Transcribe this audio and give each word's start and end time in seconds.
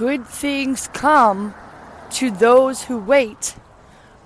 good 0.00 0.26
things 0.26 0.88
come 0.94 1.52
to 2.10 2.30
those 2.30 2.84
who 2.84 2.96
wait, 2.96 3.54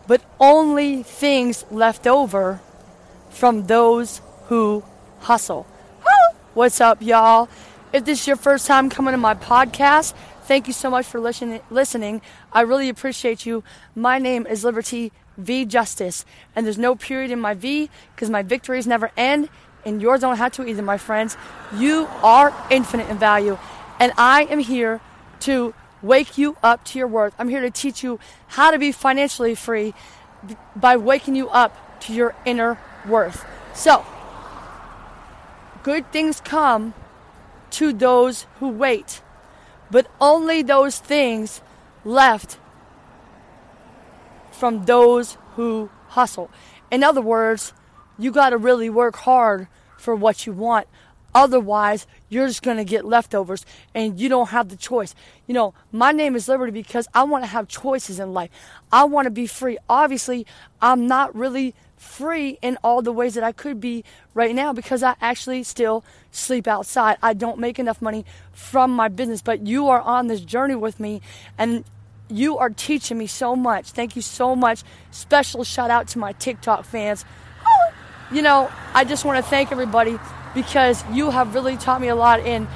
but 0.07 0.23
only 0.39 1.03
things 1.03 1.65
left 1.69 2.07
over 2.07 2.61
from 3.31 3.67
those 3.67 4.21
who 4.47 4.85
hustle. 5.19 5.67
What's 6.55 6.81
up, 6.81 7.03
y'all? 7.03 7.49
If 7.93 8.05
this 8.05 8.21
is 8.21 8.27
your 8.29 8.37
first 8.37 8.69
time 8.69 8.89
coming 8.89 9.15
to 9.15 9.19
my 9.19 9.35
podcast, 9.35 10.15
thank 10.45 10.69
you 10.69 10.73
so 10.73 10.91
much 10.91 11.07
for 11.07 11.19
listen- 11.19 11.59
listening. 11.71 12.23
I 12.53 12.61
really 12.61 12.89
appreciate 12.89 13.45
you. 13.45 13.65
My 13.97 14.21
name 14.21 14.47
is 14.47 14.63
Liberty 14.63 15.11
V 15.39 15.65
Justice, 15.65 16.25
and 16.55 16.65
there's 16.65 16.79
no 16.79 16.95
period 16.95 17.33
in 17.33 17.41
my 17.41 17.55
V 17.55 17.91
because 18.15 18.31
my 18.31 18.45
victories 18.45 18.87
never 18.87 19.11
end, 19.17 19.49
and 19.85 20.01
yours 20.01 20.21
don't 20.21 20.37
have 20.37 20.53
to 20.53 20.65
either, 20.69 20.83
my 20.83 20.99
friends. 20.99 21.37
You 21.75 22.07
are 22.23 22.55
infinite 22.71 23.09
in 23.11 23.19
value, 23.19 23.59
and 23.99 24.13
I 24.17 24.45
am 24.45 24.61
here 24.61 25.01
to 25.45 25.75
wake 26.03 26.39
you 26.39 26.57
up 26.63 26.85
to 26.85 26.99
your 26.99 27.09
worth. 27.09 27.35
I'm 27.39 27.49
here 27.49 27.61
to 27.61 27.71
teach 27.71 28.03
you 28.03 28.19
how 28.49 28.71
to 28.71 28.79
be 28.79 28.93
financially 28.93 29.55
free 29.55 29.95
by 30.77 30.97
waking 30.97 31.35
you 31.35 31.49
up 31.49 32.01
to 32.01 32.13
your 32.13 32.35
inner 32.45 32.79
worth. 33.07 33.45
So, 33.75 34.05
good 35.83 36.11
things 36.13 36.41
come 36.41 36.95
to 37.73 37.93
those 37.93 38.47
who 38.59 38.69
wait, 38.69 39.23
but 39.91 40.07
only 40.21 40.63
those 40.63 40.99
things 40.99 41.61
left 42.05 42.59
from 44.53 44.85
those 44.85 45.37
who 45.57 45.91
hustle. 46.09 46.51
In 46.91 47.03
other 47.03 47.23
words, 47.23 47.73
you 48.19 48.31
got 48.31 48.51
to 48.51 48.57
really 48.57 48.89
work 48.89 49.17
hard 49.17 49.69
for 49.99 50.15
what 50.15 50.47
you 50.47 50.53
want. 50.53 50.87
Otherwise, 51.35 52.07
you're 52.29 52.47
just 52.47 52.63
going 52.63 52.77
to 52.77 52.85
get 52.85 53.05
leftovers 53.05 53.67
and 53.95 54.21
you 54.21 54.29
don't 54.29 54.51
have 54.51 54.69
the 54.69 54.77
choice. 54.77 55.15
You 55.47 55.55
know, 55.55 55.75
my 55.91 56.13
name 56.13 56.37
is 56.37 56.49
Liberty 56.49 56.71
because 56.71 57.09
I 57.13 57.25
want 57.25 57.43
to 57.43 57.49
have 57.49 57.67
choices 57.67 58.21
in 58.21 58.33
life. 58.33 58.51
I 58.93 59.05
want 59.05 59.27
to 59.27 59.31
be 59.31 59.47
free. 59.47 59.77
Obviously, 59.89 60.47
I'm 60.81 61.07
not 61.09 61.35
really 61.35 61.75
free 61.97 62.59
in 62.63 62.79
all 62.85 63.03
the 63.03 63.11
ways 63.11 63.35
that 63.35 63.43
I 63.43 63.51
could 63.51 63.81
be 63.81 64.05
right 64.35 64.55
now 64.55 64.73
because 64.73 65.03
I 65.03 65.17
actually 65.21 65.65
still 65.65 66.05
sleep 66.31 66.69
outside. 66.69 67.17
I 67.23 67.33
don't 67.33 67.59
make 67.59 67.79
enough 67.79 68.01
money 68.01 68.25
from 68.53 68.93
my 68.93 69.09
business, 69.09 69.43
but 69.43 69.67
you 69.67 69.89
are 69.89 70.01
on 70.01 70.29
this 70.29 70.41
journey 70.41 70.77
with 70.77 71.01
me 71.01 71.21
and 71.59 71.85
you 72.29 72.59
are 72.59 72.71
teaching 72.71 73.19
me 73.19 73.27
so 73.27 73.57
much. 73.57 73.91
Thank 73.91 74.17
you 74.17 74.23
so 74.23 74.55
much. 74.55 74.83
Special 75.11 75.65
shout 75.65 75.91
out 75.91 76.09
to 76.09 76.19
my 76.19 76.33
TikTok 76.33 76.85
fans. 76.85 77.25
You 78.33 78.43
know, 78.43 78.71
I 78.95 79.05
just 79.05 79.25
want 79.25 79.43
to 79.43 79.51
thank 79.51 79.73
everybody 79.73 80.19
because 80.55 81.05
you 81.13 81.31
have 81.31 81.55
really 81.55 81.77
taught 81.77 82.01
me 82.01 82.09
a 82.09 82.15
lot 82.15 82.41
in 82.41 82.69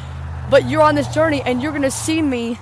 but 0.50 0.68
you're 0.68 0.82
on 0.82 0.94
this 0.94 1.08
journey 1.08 1.42
and 1.42 1.62
you're 1.62 1.72
to 1.78 1.90
see 1.90 2.22
me 2.22 2.58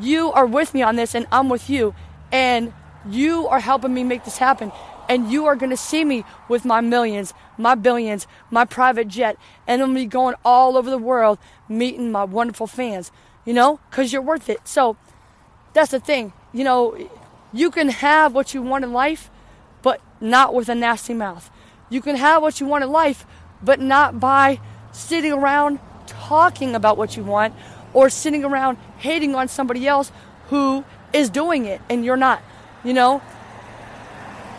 you 0.00 0.32
are 0.32 0.46
with 0.46 0.74
me 0.74 0.82
on 0.82 0.96
this 0.96 1.14
and 1.14 1.26
I'm 1.32 1.48
with 1.48 1.68
you 1.68 1.94
and 2.30 2.72
you 3.08 3.48
are 3.48 3.60
helping 3.60 3.94
me 3.94 4.04
make 4.04 4.24
this 4.24 4.38
happen 4.38 4.72
and 5.08 5.32
you 5.32 5.46
are 5.46 5.56
to 5.56 5.76
see 5.76 6.04
me 6.04 6.24
with 6.48 6.66
my 6.66 6.82
millions, 6.82 7.32
my 7.56 7.74
billions, 7.74 8.26
my 8.50 8.64
private 8.64 9.08
jet 9.08 9.36
and 9.66 9.82
I'm 9.82 9.94
to 9.94 10.00
be 10.00 10.06
going 10.06 10.34
all 10.44 10.76
over 10.76 10.90
the 10.90 10.98
world 10.98 11.38
meeting 11.68 12.12
my 12.12 12.24
wonderful 12.24 12.66
fans, 12.66 13.10
you 13.44 13.52
know, 13.52 13.80
cuz 13.90 14.12
you're 14.12 14.22
worth 14.22 14.48
it. 14.48 14.60
So 14.68 14.96
that's 15.72 15.90
the 15.90 16.00
thing. 16.00 16.32
You 16.52 16.64
know, 16.64 16.96
you 17.52 17.70
can 17.70 17.88
have 17.88 18.34
what 18.34 18.52
you 18.54 18.62
want 18.62 18.84
in 18.84 18.92
life, 18.92 19.30
but 19.82 20.00
not 20.20 20.54
with 20.54 20.68
a 20.68 20.74
nasty 20.74 21.14
mouth. 21.14 21.50
You 21.90 22.02
can 22.02 22.16
have 22.16 22.42
what 22.42 22.60
you 22.60 22.66
want 22.66 22.84
in 22.84 22.90
life, 22.90 23.26
but 23.62 23.80
not 23.80 24.20
by 24.20 24.60
sitting 24.92 25.32
around 25.32 25.78
talking 26.06 26.74
about 26.74 26.96
what 26.96 27.16
you 27.16 27.22
want 27.22 27.54
or 27.92 28.10
sitting 28.10 28.44
around 28.44 28.78
hating 28.98 29.34
on 29.34 29.48
somebody 29.48 29.86
else 29.86 30.12
who 30.48 30.84
is 31.12 31.30
doing 31.30 31.64
it 31.64 31.80
and 31.88 32.04
you're 32.04 32.16
not. 32.16 32.42
You 32.84 32.92
know, 32.92 33.22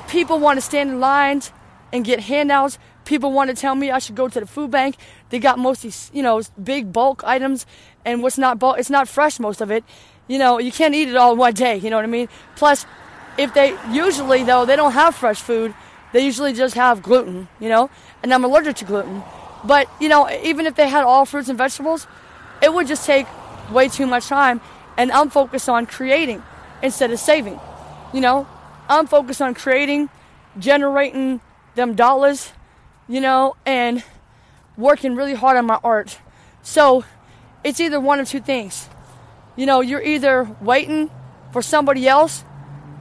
people 0.07 0.39
want 0.39 0.57
to 0.57 0.61
stand 0.61 0.89
in 0.89 0.99
lines 0.99 1.51
and 1.91 2.03
get 2.03 2.19
handouts. 2.21 2.77
People 3.05 3.31
want 3.31 3.49
to 3.49 3.55
tell 3.55 3.75
me 3.75 3.89
I 3.89 3.99
should 3.99 4.15
go 4.15 4.27
to 4.27 4.39
the 4.39 4.45
food 4.45 4.71
bank. 4.71 4.95
They 5.29 5.39
got 5.39 5.57
mostly, 5.57 5.91
you 6.13 6.21
know, 6.21 6.41
big 6.61 6.93
bulk 6.93 7.23
items, 7.23 7.65
and 8.05 8.21
what's 8.21 8.37
not 8.37 8.59
bulk, 8.59 8.77
it's 8.77 8.89
not 8.89 9.07
fresh 9.07 9.39
most 9.39 9.61
of 9.61 9.71
it. 9.71 9.83
You 10.27 10.37
know, 10.37 10.59
you 10.59 10.71
can't 10.71 10.93
eat 10.93 11.09
it 11.09 11.15
all 11.15 11.33
in 11.33 11.39
one 11.39 11.53
day. 11.53 11.77
You 11.77 11.89
know 11.89 11.95
what 11.95 12.05
I 12.05 12.09
mean? 12.09 12.29
Plus, 12.55 12.85
if 13.37 13.53
they 13.53 13.75
usually 13.91 14.43
though 14.43 14.65
they 14.65 14.75
don't 14.75 14.91
have 14.91 15.15
fresh 15.15 15.41
food, 15.41 15.73
they 16.13 16.25
usually 16.25 16.53
just 16.53 16.75
have 16.75 17.01
gluten. 17.01 17.47
You 17.59 17.69
know, 17.69 17.89
and 18.23 18.33
I'm 18.33 18.43
allergic 18.43 18.77
to 18.77 18.85
gluten. 18.85 19.23
But 19.63 19.89
you 19.99 20.09
know, 20.09 20.29
even 20.29 20.65
if 20.65 20.75
they 20.75 20.87
had 20.87 21.03
all 21.03 21.25
fruits 21.25 21.49
and 21.49 21.57
vegetables, 21.57 22.07
it 22.61 22.73
would 22.73 22.87
just 22.87 23.05
take 23.05 23.27
way 23.71 23.89
too 23.89 24.07
much 24.07 24.27
time. 24.27 24.61
And 24.97 25.11
I'm 25.11 25.29
focused 25.29 25.69
on 25.69 25.85
creating 25.85 26.43
instead 26.81 27.11
of 27.11 27.19
saving. 27.19 27.59
You 28.13 28.21
know, 28.21 28.47
I'm 28.89 29.07
focused 29.07 29.41
on 29.41 29.53
creating, 29.53 30.09
generating 30.57 31.41
them 31.75 31.95
dollars, 31.95 32.51
you 33.07 33.21
know, 33.21 33.55
and 33.65 34.03
working 34.77 35.15
really 35.15 35.35
hard 35.35 35.57
on 35.57 35.65
my 35.65 35.79
art. 35.83 36.17
So 36.63 37.03
it's 37.63 37.79
either 37.79 37.99
one 37.99 38.19
of 38.19 38.27
two 38.27 38.39
things. 38.39 38.89
You 39.55 39.65
know, 39.65 39.81
you're 39.81 40.01
either 40.01 40.49
waiting 40.61 41.09
for 41.51 41.61
somebody 41.61 42.07
else 42.07 42.43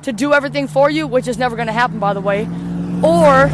to 0.03 0.13
do 0.13 0.33
everything 0.33 0.69
for 0.69 0.91
you, 0.91 1.07
which 1.07 1.29
is 1.29 1.39
never 1.39 1.57
going 1.57 1.67
to 1.67 1.73
happen, 1.73 1.99
by 1.99 2.15
the 2.15 2.21
way, 2.21 2.49
or 3.03 3.51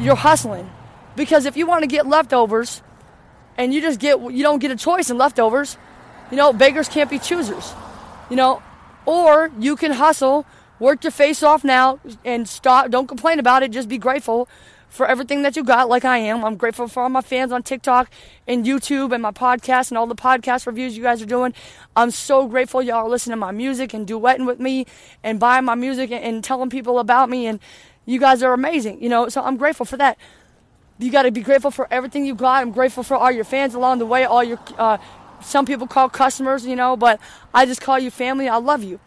you're 0.00 0.16
hustling. 0.16 0.70
Because 1.16 1.46
if 1.46 1.56
you 1.56 1.66
want 1.66 1.82
to 1.82 1.88
get 1.88 2.06
leftovers 2.06 2.82
and 3.56 3.74
you 3.74 3.80
just 3.80 3.98
get, 4.00 4.20
you 4.20 4.42
don't 4.42 4.60
get 4.60 4.70
a 4.70 4.76
choice 4.76 5.10
in 5.10 5.18
leftovers, 5.18 5.76
you 6.30 6.36
know, 6.36 6.52
beggars 6.52 6.88
can't 6.88 7.10
be 7.10 7.18
choosers, 7.18 7.74
you 8.30 8.36
know, 8.36 8.62
or 9.06 9.50
you 9.58 9.74
can 9.76 9.92
hustle 9.92 10.46
Work 10.78 11.02
your 11.02 11.10
face 11.10 11.42
off 11.42 11.64
now 11.64 11.98
and 12.24 12.48
stop. 12.48 12.90
Don't 12.90 13.08
complain 13.08 13.40
about 13.40 13.62
it. 13.62 13.72
Just 13.72 13.88
be 13.88 13.98
grateful 13.98 14.48
for 14.88 15.06
everything 15.06 15.42
that 15.42 15.56
you 15.56 15.64
got, 15.64 15.88
like 15.88 16.04
I 16.04 16.18
am. 16.18 16.44
I'm 16.44 16.56
grateful 16.56 16.86
for 16.86 17.02
all 17.02 17.08
my 17.08 17.20
fans 17.20 17.50
on 17.50 17.62
TikTok 17.62 18.08
and 18.46 18.64
YouTube 18.64 19.12
and 19.12 19.20
my 19.20 19.32
podcast 19.32 19.90
and 19.90 19.98
all 19.98 20.06
the 20.06 20.14
podcast 20.14 20.66
reviews 20.66 20.96
you 20.96 21.02
guys 21.02 21.20
are 21.20 21.26
doing. 21.26 21.52
I'm 21.96 22.12
so 22.12 22.46
grateful 22.46 22.80
y'all 22.80 23.06
are 23.06 23.08
listening 23.08 23.32
to 23.32 23.36
my 23.38 23.50
music 23.50 23.92
and 23.92 24.06
duetting 24.06 24.46
with 24.46 24.60
me 24.60 24.86
and 25.24 25.40
buying 25.40 25.64
my 25.64 25.74
music 25.74 26.12
and, 26.12 26.24
and 26.24 26.44
telling 26.44 26.70
people 26.70 27.00
about 27.00 27.28
me. 27.28 27.46
And 27.48 27.58
you 28.08 28.18
guys 28.18 28.42
are 28.42 28.54
amazing, 28.54 29.02
you 29.02 29.10
know, 29.10 29.28
so 29.28 29.42
I'm 29.42 29.58
grateful 29.58 29.84
for 29.84 29.98
that. 29.98 30.16
You 30.98 31.12
got 31.12 31.24
to 31.24 31.30
be 31.30 31.42
grateful 31.42 31.70
for 31.70 31.86
everything 31.90 32.24
you 32.24 32.34
got. 32.34 32.62
I'm 32.62 32.72
grateful 32.72 33.02
for 33.02 33.18
all 33.18 33.30
your 33.30 33.44
fans 33.44 33.74
along 33.74 33.98
the 33.98 34.06
way, 34.06 34.24
all 34.24 34.42
your, 34.42 34.58
uh, 34.78 34.96
some 35.42 35.66
people 35.66 35.86
call 35.86 36.08
customers, 36.08 36.64
you 36.64 36.74
know, 36.74 36.96
but 36.96 37.20
I 37.52 37.66
just 37.66 37.82
call 37.82 37.98
you 37.98 38.10
family. 38.10 38.48
I 38.48 38.56
love 38.56 38.82
you. 38.82 38.98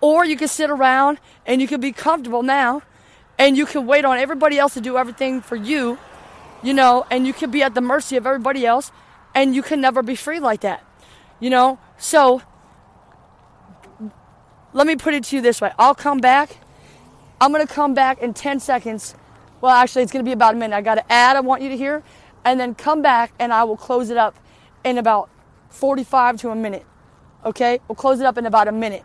Or 0.00 0.24
you 0.24 0.36
can 0.36 0.46
sit 0.46 0.70
around 0.70 1.18
and 1.44 1.60
you 1.60 1.66
can 1.66 1.80
be 1.80 1.90
comfortable 1.90 2.44
now 2.44 2.82
and 3.40 3.56
you 3.56 3.66
can 3.66 3.88
wait 3.88 4.04
on 4.04 4.18
everybody 4.18 4.56
else 4.56 4.74
to 4.74 4.80
do 4.80 4.96
everything 4.96 5.40
for 5.40 5.56
you, 5.56 5.98
you 6.62 6.74
know, 6.74 7.04
and 7.10 7.26
you 7.26 7.32
can 7.32 7.50
be 7.50 7.60
at 7.64 7.74
the 7.74 7.80
mercy 7.80 8.16
of 8.16 8.24
everybody 8.24 8.64
else 8.64 8.92
and 9.34 9.56
you 9.56 9.64
can 9.64 9.80
never 9.80 10.00
be 10.00 10.14
free 10.14 10.38
like 10.38 10.60
that, 10.60 10.80
you 11.40 11.50
know? 11.50 11.80
So, 11.98 12.40
let 14.72 14.86
me 14.86 14.94
put 14.94 15.12
it 15.12 15.24
to 15.24 15.36
you 15.36 15.42
this 15.42 15.60
way 15.60 15.72
I'll 15.76 15.96
come 15.96 16.18
back. 16.18 16.58
I'm 17.44 17.52
going 17.52 17.66
to 17.66 17.70
come 17.70 17.92
back 17.92 18.22
in 18.22 18.32
10 18.32 18.58
seconds. 18.58 19.14
Well, 19.60 19.70
actually, 19.70 20.02
it's 20.02 20.12
going 20.12 20.24
to 20.24 20.26
be 20.26 20.32
about 20.32 20.54
a 20.54 20.56
minute. 20.56 20.74
I 20.74 20.80
got 20.80 20.96
an 20.96 21.04
ad 21.10 21.36
I 21.36 21.40
want 21.40 21.60
you 21.60 21.68
to 21.68 21.76
hear, 21.76 22.02
and 22.42 22.58
then 22.58 22.74
come 22.74 23.02
back 23.02 23.34
and 23.38 23.52
I 23.52 23.64
will 23.64 23.76
close 23.76 24.08
it 24.08 24.16
up 24.16 24.34
in 24.82 24.96
about 24.96 25.28
45 25.68 26.38
to 26.38 26.48
a 26.48 26.54
minute. 26.54 26.86
Okay? 27.44 27.80
We'll 27.86 27.96
close 27.96 28.18
it 28.18 28.24
up 28.24 28.38
in 28.38 28.46
about 28.46 28.66
a 28.66 28.72
minute. 28.72 29.02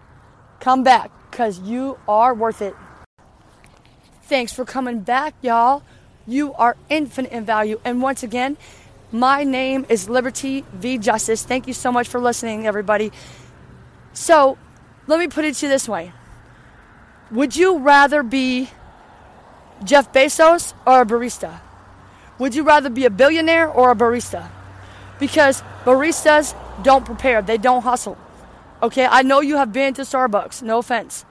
Come 0.61 0.83
back 0.83 1.11
because 1.29 1.59
you 1.59 1.99
are 2.07 2.33
worth 2.33 2.61
it. 2.61 2.73
Thanks 4.23 4.53
for 4.53 4.63
coming 4.63 5.01
back, 5.01 5.35
y'all. 5.41 5.83
You 6.25 6.53
are 6.53 6.78
infinite 6.88 7.33
in 7.33 7.44
value. 7.44 7.81
And 7.83 8.01
once 8.01 8.23
again, 8.23 8.55
my 9.11 9.44
name 9.44 9.85
is 9.89 10.07
Liberty 10.07 10.63
V 10.72 10.97
Justice. 10.97 11.44
Thank 11.44 11.67
you 11.67 11.73
so 11.73 11.91
much 11.91 12.07
for 12.07 12.22
listening, 12.22 12.66
everybody. 12.66 13.11
So, 14.13 14.58
let 15.08 15.19
me 15.19 15.28
put 15.28 15.43
it 15.43 15.55
to 15.55 15.66
you 15.66 15.69
this 15.69 15.90
way 15.90 16.14
Would 17.31 17.55
you 17.55 17.78
rather 17.78 18.23
be 18.23 18.70
Jeff 19.84 20.11
Bezos 20.11 20.73
or 20.85 21.02
a 21.02 21.05
barista? 21.05 21.59
Would 22.40 22.55
you 22.55 22.64
rather 22.64 22.90
be 22.90 23.05
a 23.05 23.09
billionaire 23.09 23.67
or 23.67 23.91
a 23.91 23.96
barista? 23.96 24.49
Because 25.20 25.61
baristas 25.85 26.55
don't 26.84 27.05
prepare, 27.05 27.41
they 27.41 27.58
don't 27.58 27.84
hustle. 27.84 28.17
Okay, 28.81 29.05
I 29.05 29.22
know 29.22 29.41
you 29.41 29.58
have 29.58 29.72
been 29.72 29.93
to 29.96 30.03
Starbucks, 30.03 30.64
no 30.64 30.79
offense. 30.79 31.26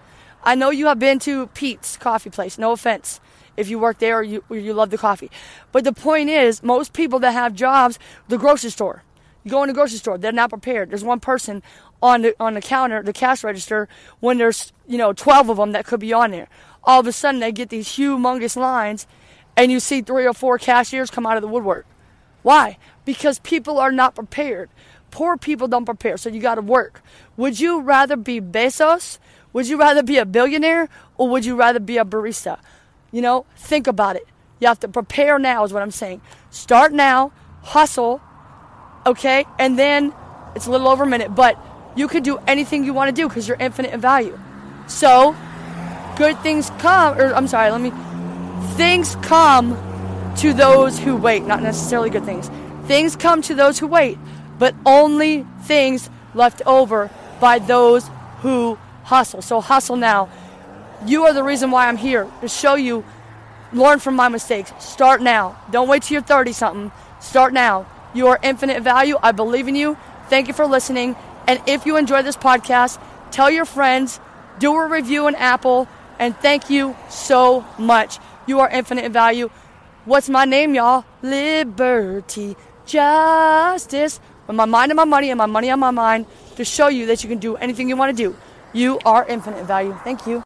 I 0.44 0.54
know 0.54 0.70
you 0.70 0.86
have 0.86 0.98
been 0.98 1.18
to 1.20 1.48
Peet's 1.48 1.96
coffee 1.96 2.30
place, 2.30 2.58
no 2.58 2.72
offense. 2.72 3.20
If 3.56 3.68
you 3.68 3.80
work 3.80 3.98
there 3.98 4.18
or 4.18 4.22
you, 4.22 4.44
or 4.48 4.56
you 4.56 4.72
love 4.72 4.90
the 4.90 4.98
coffee. 4.98 5.32
But 5.72 5.82
the 5.82 5.92
point 5.92 6.30
is, 6.30 6.62
most 6.62 6.92
people 6.92 7.18
that 7.20 7.32
have 7.32 7.54
jobs, 7.54 7.98
the 8.28 8.38
grocery 8.38 8.70
store, 8.70 9.02
go 9.48 9.62
in 9.62 9.68
the 9.68 9.74
grocery 9.74 9.98
store, 9.98 10.18
they're 10.18 10.32
not 10.32 10.50
prepared. 10.50 10.90
There's 10.90 11.04
one 11.04 11.20
person 11.20 11.62
on 12.02 12.22
the, 12.22 12.34
on 12.38 12.54
the 12.54 12.60
counter, 12.60 13.02
the 13.02 13.12
cash 13.12 13.42
register, 13.42 13.88
when 14.20 14.38
there's, 14.38 14.72
you 14.86 14.98
know, 14.98 15.12
12 15.12 15.50
of 15.50 15.56
them 15.56 15.72
that 15.72 15.86
could 15.86 16.00
be 16.00 16.12
on 16.12 16.30
there. 16.30 16.48
All 16.84 17.00
of 17.00 17.06
a 17.06 17.12
sudden 17.12 17.40
they 17.40 17.52
get 17.52 17.68
these 17.68 17.88
humongous 17.88 18.56
lines 18.56 19.06
and 19.56 19.72
you 19.72 19.80
see 19.80 20.02
three 20.02 20.26
or 20.26 20.34
four 20.34 20.58
cashiers 20.58 21.10
come 21.10 21.26
out 21.26 21.36
of 21.36 21.42
the 21.42 21.48
woodwork. 21.48 21.86
Why? 22.42 22.78
Because 23.04 23.40
people 23.40 23.78
are 23.78 23.92
not 23.92 24.14
prepared. 24.14 24.70
poor 25.10 25.36
people 25.36 25.68
don't 25.68 25.86
prepare, 25.86 26.16
so 26.16 26.28
you 26.28 26.40
got 26.40 26.56
to 26.56 26.60
work. 26.60 27.02
Would 27.36 27.58
you 27.58 27.80
rather 27.80 28.16
be 28.16 28.40
Bezos? 28.40 29.18
Would 29.52 29.66
you 29.66 29.78
rather 29.78 30.02
be 30.02 30.18
a 30.18 30.26
billionaire 30.26 30.88
or 31.16 31.28
would 31.28 31.44
you 31.44 31.56
rather 31.56 31.80
be 31.80 31.96
a 31.96 32.04
barista? 32.04 32.58
You 33.10 33.22
know, 33.22 33.46
think 33.56 33.86
about 33.86 34.16
it. 34.16 34.26
You 34.60 34.68
have 34.68 34.80
to 34.80 34.88
prepare 34.88 35.38
now, 35.38 35.64
is 35.64 35.72
what 35.72 35.82
I'm 35.82 35.90
saying. 35.90 36.20
Start 36.50 36.92
now, 36.92 37.32
hustle, 37.62 38.20
okay? 39.08 39.44
And 39.58 39.78
then 39.78 40.14
it's 40.54 40.66
a 40.66 40.70
little 40.70 40.88
over 40.88 41.04
a 41.04 41.06
minute, 41.06 41.34
but 41.34 41.58
you 41.96 42.08
can 42.08 42.22
do 42.22 42.38
anything 42.46 42.84
you 42.84 42.92
want 42.92 43.14
to 43.14 43.22
do 43.22 43.28
because 43.28 43.48
you're 43.48 43.56
infinite 43.58 43.92
in 43.92 44.00
value. 44.00 44.38
So, 44.86 45.36
good 46.16 46.38
things 46.40 46.70
come, 46.78 47.18
or 47.18 47.34
I'm 47.34 47.48
sorry, 47.48 47.70
let 47.70 47.80
me, 47.80 47.92
things 48.76 49.16
come 49.16 49.76
to 50.38 50.52
those 50.52 50.98
who 50.98 51.16
wait, 51.16 51.44
not 51.44 51.62
necessarily 51.62 52.10
good 52.10 52.24
things. 52.24 52.50
Things 52.86 53.16
come 53.16 53.42
to 53.42 53.54
those 53.54 53.78
who 53.78 53.86
wait, 53.86 54.18
but 54.58 54.74
only 54.86 55.46
things 55.62 56.08
left 56.34 56.62
over 56.64 57.10
by 57.40 57.58
those 57.58 58.08
who 58.40 58.78
hustle. 59.04 59.42
So, 59.42 59.60
hustle 59.60 59.96
now. 59.96 60.28
You 61.06 61.24
are 61.26 61.32
the 61.32 61.44
reason 61.44 61.70
why 61.70 61.86
I'm 61.86 61.96
here 61.96 62.28
to 62.40 62.48
show 62.48 62.74
you, 62.74 63.04
learn 63.72 64.00
from 64.00 64.16
my 64.16 64.28
mistakes. 64.28 64.72
Start 64.80 65.22
now. 65.22 65.56
Don't 65.70 65.88
wait 65.88 66.02
till 66.02 66.14
you're 66.14 66.22
30 66.22 66.52
something. 66.52 66.92
Start 67.20 67.52
now. 67.52 67.86
You 68.18 68.26
are 68.26 68.40
infinite 68.42 68.82
value. 68.82 69.16
I 69.22 69.30
believe 69.30 69.68
in 69.68 69.76
you. 69.76 69.96
Thank 70.28 70.48
you 70.48 70.54
for 70.54 70.66
listening. 70.66 71.14
And 71.46 71.62
if 71.68 71.86
you 71.86 71.96
enjoy 71.96 72.22
this 72.22 72.36
podcast, 72.36 73.00
tell 73.30 73.48
your 73.48 73.64
friends, 73.64 74.18
do 74.58 74.74
a 74.74 74.88
review 74.88 75.28
on 75.28 75.36
Apple, 75.36 75.86
and 76.18 76.36
thank 76.36 76.68
you 76.68 76.96
so 77.08 77.64
much. 77.78 78.18
You 78.44 78.58
are 78.58 78.68
infinite 78.68 79.12
value. 79.12 79.50
What's 80.04 80.28
my 80.28 80.44
name, 80.46 80.74
y'all? 80.74 81.04
Liberty, 81.22 82.56
justice. 82.86 84.18
With 84.48 84.56
my 84.56 84.64
mind 84.64 84.90
on 84.90 84.96
my 84.96 85.04
money 85.04 85.30
and 85.30 85.38
my 85.38 85.46
money 85.46 85.70
on 85.70 85.78
my 85.78 85.92
mind 85.92 86.26
to 86.56 86.64
show 86.64 86.88
you 86.88 87.06
that 87.06 87.22
you 87.22 87.28
can 87.28 87.38
do 87.38 87.54
anything 87.54 87.88
you 87.88 87.96
want 87.96 88.16
to 88.16 88.20
do. 88.24 88.36
You 88.72 88.98
are 89.04 89.24
infinite 89.26 89.64
value. 89.64 89.96
Thank 90.02 90.26
you. 90.26 90.36